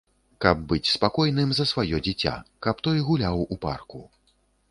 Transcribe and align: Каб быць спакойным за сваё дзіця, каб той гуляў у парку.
Каб 0.43 0.61
быць 0.69 0.91
спакойным 0.93 1.51
за 1.57 1.65
сваё 1.73 1.99
дзіця, 2.07 2.33
каб 2.67 2.75
той 2.87 2.97
гуляў 3.09 3.47
у 3.57 3.61
парку. 3.67 4.01